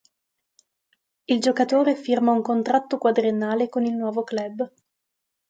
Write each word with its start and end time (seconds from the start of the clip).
Il 1.25 1.39
giocatore 1.39 1.95
firma 1.95 2.31
un 2.31 2.41
contratto 2.41 2.97
quadriennale 2.97 3.69
con 3.69 3.85
il 3.85 3.93
nuovo 3.95 4.23
club. 4.23 4.67